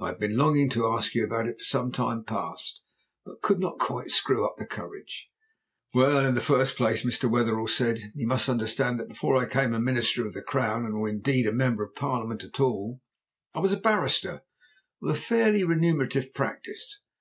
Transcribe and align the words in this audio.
"I 0.00 0.08
have 0.08 0.18
been 0.18 0.36
longing 0.36 0.68
to 0.70 0.88
ask 0.88 1.14
you 1.14 1.24
about 1.24 1.46
it 1.46 1.60
for 1.60 1.64
some 1.64 1.92
time 1.92 2.24
past, 2.24 2.82
but 3.24 3.40
could 3.40 3.60
not 3.60 3.78
quite 3.78 4.10
screw 4.10 4.44
up 4.44 4.56
my 4.58 4.66
courage." 4.66 5.30
"Well, 5.94 6.26
in 6.26 6.34
the 6.34 6.40
first 6.40 6.76
place," 6.76 7.04
Mr. 7.04 7.30
Wetherell 7.30 7.68
said, 7.68 8.00
"you 8.16 8.26
must 8.26 8.48
understand 8.48 8.98
that 8.98 9.06
before 9.06 9.36
I 9.40 9.44
became 9.44 9.72
a 9.72 9.78
Minister 9.78 10.26
of 10.26 10.32
the 10.32 10.42
Crown, 10.42 10.84
or 10.92 11.08
indeed 11.08 11.46
a 11.46 11.52
Member 11.52 11.84
of 11.84 11.94
Parliament 11.94 12.42
at 12.42 12.58
all, 12.58 13.00
I 13.54 13.60
was 13.60 13.70
a 13.72 13.76
barrister 13.76 14.42
with 15.00 15.12
a 15.14 15.20
fairly 15.20 15.62
remunerative 15.62 16.34
practice. 16.34 16.98